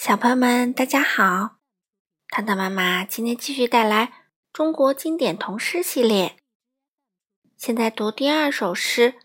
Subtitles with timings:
[0.00, 1.56] 小朋友们，大家好！
[2.28, 6.36] 糖糖妈妈今天继续带来中国经典童诗系列。
[7.56, 9.18] 现在读第二首诗：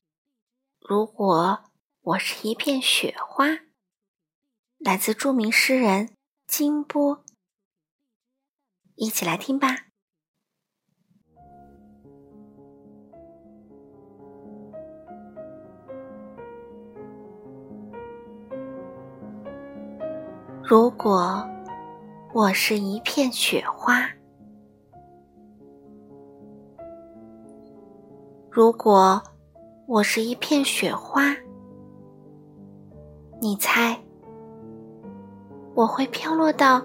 [0.80, 1.66] 如果
[2.02, 3.60] 我是一片雪花，
[4.80, 6.18] 来自著名诗人
[6.48, 7.24] 金波。
[8.96, 9.86] 一起来听吧。
[20.74, 21.48] 如果
[22.34, 24.10] 我是一片雪花，
[28.50, 29.21] 如果
[29.86, 31.32] 我是一片雪花，
[33.39, 33.95] 你猜
[35.75, 36.81] 我会飘落到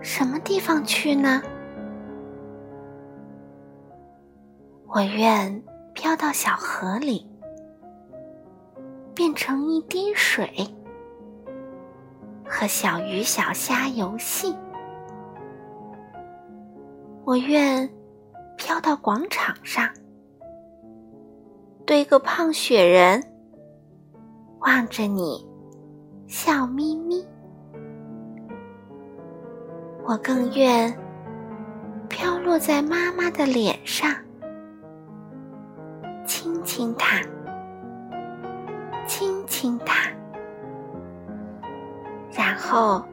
[0.00, 1.42] 什么地方去呢？
[4.86, 5.62] 我愿
[5.92, 7.28] 飘到小河里，
[9.14, 10.50] 变成一滴水。
[12.48, 14.56] 和小鱼小虾游戏，
[17.24, 17.88] 我愿
[18.56, 19.88] 飘到广场上，
[21.84, 23.22] 堆个胖雪人，
[24.60, 25.46] 望着你
[26.26, 27.26] 笑眯眯。
[30.04, 30.96] 我更愿
[32.08, 34.08] 飘落在妈妈的脸上，
[36.24, 37.20] 亲亲她，
[39.06, 40.15] 亲亲她。
[42.56, 43.06] 后，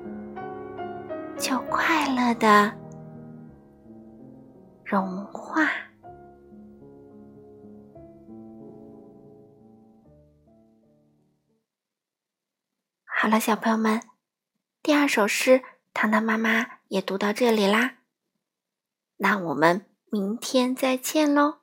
[1.37, 2.73] 就快乐的
[4.83, 5.69] 融化。
[13.05, 14.01] 好了，小朋友们，
[14.81, 15.61] 第二首诗，
[15.93, 17.97] 糖糖妈妈也读到这里啦。
[19.17, 21.62] 那我们明天再见喽。